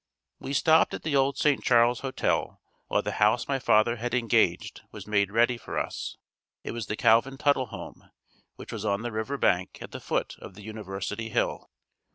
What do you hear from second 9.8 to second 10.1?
the